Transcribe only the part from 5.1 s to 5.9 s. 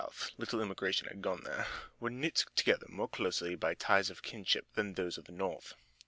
of the North.